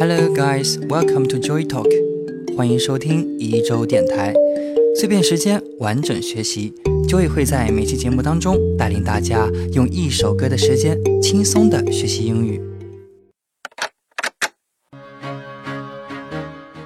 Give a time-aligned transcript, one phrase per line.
[0.00, 1.86] Hello guys, welcome to Joy Talk，
[2.56, 4.32] 欢迎收听一周电台，
[4.96, 6.72] 碎片时间完整学习
[7.06, 12.58] ，Joy 会在每期节目当中带领大家用一首歌的时间轻松的学习英语。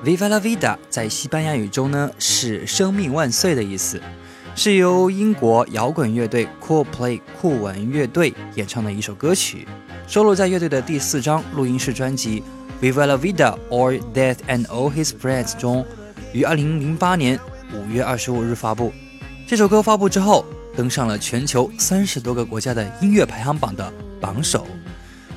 [0.05, 4.01] Viva la vida 在西班牙语中呢是生命万岁的意思，
[4.57, 9.69] 是由英国摇滚乐队 Coldplay 酷玩乐队演唱的一首歌曲，
[10.09, 12.43] 收录在乐队的第四张录音室专辑。
[12.85, 15.87] Viva la vida or Death and All His Friends 中，
[16.35, 17.41] 于二零零八年
[17.73, 18.93] 五月二十五日发布。
[19.47, 20.45] 这首歌发布之后，
[20.77, 24.67] 登上了全球三十多个国家的音乐排行榜的榜首。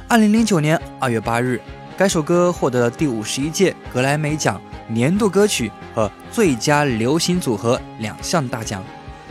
[0.10, 1.62] 二零零九年二月八日，
[1.98, 8.84] 该首歌获得了第五十一届格莱美奖年度歌曲和最佳流行组合两项大奖，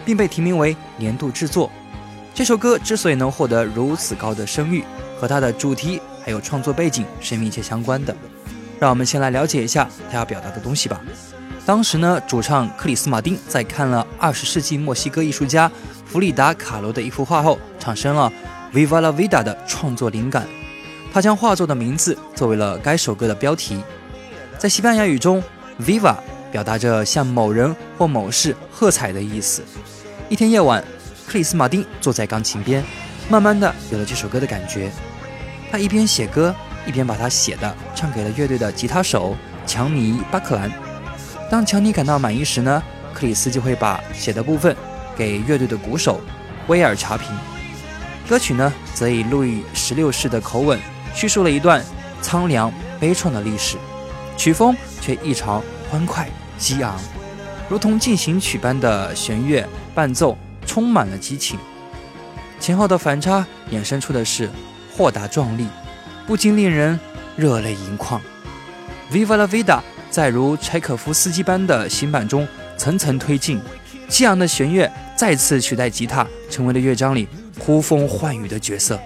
[0.07, 1.71] 并被提名为年度制作。
[2.33, 4.83] 这首歌之所以能获得如此高的声誉，
[5.21, 6.01] 和它的主题。
[6.27, 8.13] 还有创作背景是密切相关的，
[8.81, 11.01] 让我们先来了解一下他要表达的东西吧。
[11.65, 15.71] 当时呢，主唱克里斯马丁在看了二十世纪墨西哥艺术家
[16.05, 18.33] 弗里达卡罗的一幅画后，产生了
[18.77, 20.45] 《Viva la Vida》的创作灵感。
[21.13, 23.81] 他将画作的名字作为了该首歌的标题。
[24.59, 25.41] 在西班牙语中
[25.81, 26.17] ，“Viva”
[26.51, 29.63] 表达着向某人或某事喝彩的意思。
[30.29, 30.83] 一天夜晚，
[31.25, 32.85] 克里斯马丁坐在钢琴边，
[33.29, 34.91] 慢慢的有了这首歌的感觉。
[35.71, 36.55] 他一边写歌，
[36.87, 39.37] 一边把他写的唱给了乐队的吉他手
[39.67, 40.71] 强尼·巴克兰。
[41.51, 44.75] 当强尼感到满意时呢，克里斯就会把写的部分
[45.17, 46.21] 给乐队的鼓手
[46.69, 47.29] 威尔查平。
[48.29, 50.81] 歌曲呢，则以路易十六式的口吻
[51.15, 51.85] 叙述了一段
[52.23, 53.77] 苍凉悲怆的历史，
[54.37, 56.29] 曲风却异常欢快
[56.59, 56.99] 激昂，
[57.69, 61.59] 如同进行曲般的弦乐伴奏充满了激情。
[62.59, 64.49] 前后的反差衍生出的是。
[64.97, 65.67] 豁达壮丽，
[66.27, 66.99] 不禁令人
[67.37, 68.19] 热泪盈眶。
[69.13, 72.49] Viva la vida，在如柴可夫斯基般的行板中
[72.79, 73.61] 层层推进，
[74.09, 77.29] 激昂的弦乐再次取代吉他，成为了乐章里
[77.59, 78.99] 呼风唤雨的角色。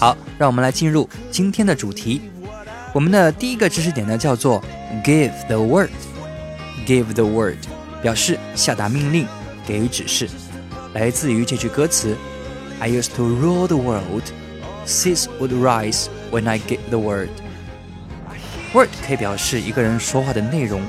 [0.00, 2.22] 好，让我们来进入今天的主题。
[2.92, 4.60] 我们的第一个知识点呢，叫做
[5.04, 5.90] give the word。
[6.84, 7.56] give the word
[8.02, 9.28] 表示下达命令，
[9.64, 10.28] 给予指示。
[10.94, 12.16] 来自于这句歌词
[12.78, 14.22] ：“I used to rule the world,
[14.86, 17.30] seas would rise when I gave the word。”
[18.72, 20.80] word 可以表示一个人说话的内容，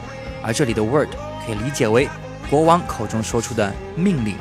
[0.44, 1.09] 而这里的 word
[1.45, 2.07] 可以理解为
[2.49, 4.35] 国王口中说出的命令。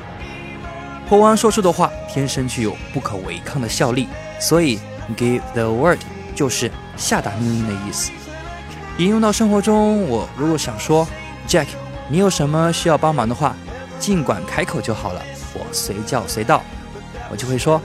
[1.08, 4.06] 国王说出的话天生具有不可违抗的效力，
[4.38, 4.78] 所以
[5.16, 5.98] give the word
[6.34, 8.10] 就是下达命令的意思。
[8.98, 11.06] 引用到生活中，我如果想说
[11.48, 11.68] Jack，
[12.08, 13.56] 你有什么需要帮忙的话，
[13.98, 15.22] 尽管开口就好了。
[15.53, 16.61] 我随叫随到，
[17.29, 17.81] 我就会说，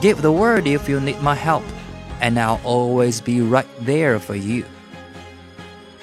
[0.00, 1.62] Give the word if you need my help,
[2.20, 4.64] and I'll always be right there for you.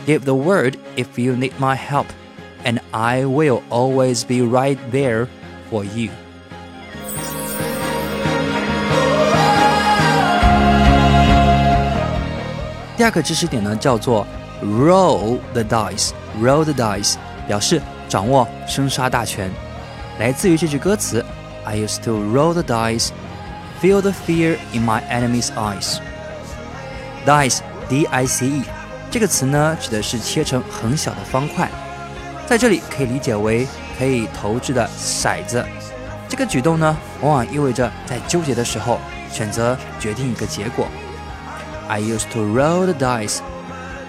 [0.06, 2.08] Give the word if you need my help,
[2.64, 5.28] and I will always be right there
[5.72, 6.10] for you.
[12.96, 14.26] 第二个知识点呢，叫做
[14.62, 17.16] roll the dice。roll the dice
[17.48, 19.50] 表示掌握生杀大权。
[20.19, 21.25] 来自于这句歌词
[21.65, 23.11] ：“I used to roll the dice,
[23.81, 25.99] feel the fear in my enemy's eyes.”
[27.25, 28.63] Dice, D-I-C-E，
[29.13, 31.71] 这个词呢，指的是切成很小的方块，
[32.49, 33.65] 在这里可以理解为
[33.97, 35.65] 可以投掷的骰子。
[36.29, 38.99] 这个举动呢，往往意味着在纠结的时候
[39.31, 40.89] 选择决定一个结果。
[41.87, 43.39] I used to roll the dice，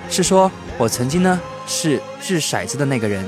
[0.09, 3.23] 是说我曾经呢是掷骰子的那个人。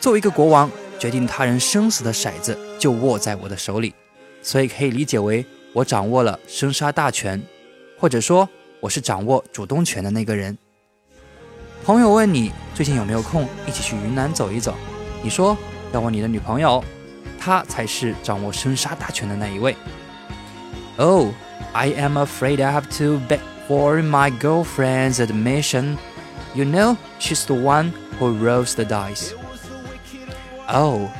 [0.00, 0.68] 作为一个国王。
[0.98, 3.94] 决定他人生死的骰子就握在我的手里，
[4.42, 7.40] 所以可以理解为我掌握了生杀大权，
[7.98, 8.48] 或者说
[8.80, 10.56] 我是掌握主动权的那个人。
[11.84, 14.74] 朋友问你最近有没有空一起去云南走一走，
[15.22, 15.56] 你说
[15.92, 16.82] 要问你的女朋友，
[17.38, 19.76] 她才是掌握生杀大权的那一位。
[20.96, 21.28] Oh,
[21.72, 25.96] I am afraid I have to beg for my girlfriend's admission.
[26.54, 29.32] You know, she's the one who rolls the dice.
[30.70, 31.10] Oh,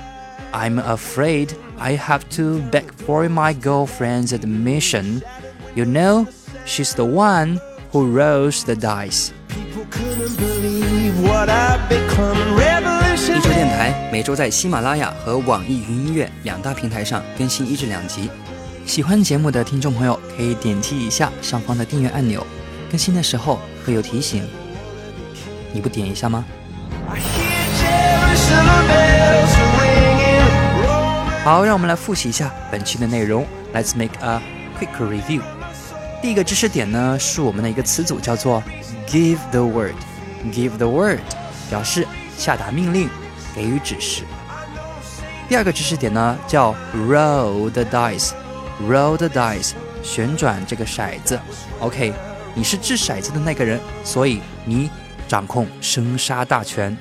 [0.53, 5.23] I'm afraid I have to beg for my girlfriend's admission.
[5.75, 6.27] You know,
[6.67, 7.59] she's the one
[7.91, 9.31] who rolls the dice.
[13.17, 18.29] 一周电台每周在喜马拉雅和网易云音乐两大平台上更新一至两集。
[18.85, 22.47] 喜欢节目的听众朋友可以点击一下上方的订阅按钮，
[22.91, 24.47] 更新的时候会有提醒。
[25.73, 26.45] 你不点一下吗？
[31.49, 33.47] 好，让我们来复习一下本期的内容。
[33.73, 34.39] Let's make a
[34.79, 35.41] quick review。
[36.21, 38.63] 第一个知识点呢是我们的一个词组叫做
[39.07, 39.95] give the word。
[40.53, 41.21] give the word
[41.71, 42.07] 表示
[42.37, 43.09] 下达命令，
[43.55, 44.25] 给予指示。
[45.49, 48.33] 第二个知识点呢叫 roll the dice。
[48.87, 49.71] roll the dice
[50.03, 51.41] 旋转这个骰子。
[51.81, 52.13] OK，
[52.53, 54.91] 你是掷骰子的那个人，所以你
[55.27, 56.95] 掌控生杀大权。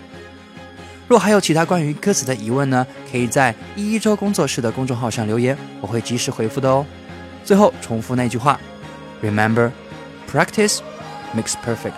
[1.07, 6.85] 若还有其他关于歌词的疑问呢，可以在一一周工作室的公众号上留言，我会及时回复的哦。
[7.45, 8.59] 最后重复那句话
[9.23, 9.71] ：Remember,
[10.29, 10.79] practice
[11.33, 11.93] makes perfect。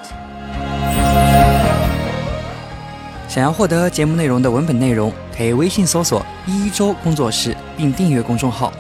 [3.28, 8.72] 想要获得节目内容的文本内容，可以微信搜索“一一周工作室”并订阅公众号，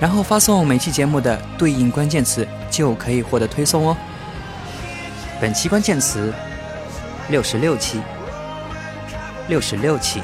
[0.00, 3.96] 然后发送每期节目的对应关键词，就可以获得推送哦。
[5.40, 6.32] 本期关键词：
[7.28, 8.00] 六十六期。
[9.47, 10.21] 六十六期。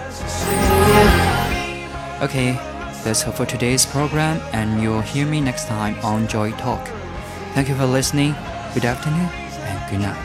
[2.20, 2.58] Okay,
[3.04, 6.88] that's all for today's program, and you'll hear me next time on Joy Talk.
[7.54, 8.36] Thank you for listening.
[8.74, 9.30] Good afternoon
[9.66, 10.18] and good night.